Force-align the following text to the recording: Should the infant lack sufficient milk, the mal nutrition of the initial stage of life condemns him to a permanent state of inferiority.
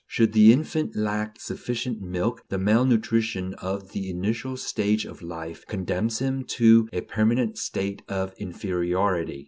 Should 0.07 0.33
the 0.33 0.51
infant 0.51 0.95
lack 0.95 1.39
sufficient 1.39 2.01
milk, 2.01 2.41
the 2.49 2.57
mal 2.57 2.85
nutrition 2.85 3.53
of 3.59 3.91
the 3.91 4.09
initial 4.09 4.57
stage 4.57 5.05
of 5.05 5.21
life 5.21 5.63
condemns 5.67 6.17
him 6.17 6.43
to 6.57 6.89
a 6.91 7.01
permanent 7.01 7.59
state 7.59 8.01
of 8.09 8.33
inferiority. 8.39 9.39